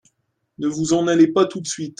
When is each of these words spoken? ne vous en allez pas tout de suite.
ne 0.57 0.67
vous 0.67 0.93
en 0.93 1.07
allez 1.07 1.27
pas 1.27 1.45
tout 1.45 1.61
de 1.61 1.67
suite. 1.67 1.89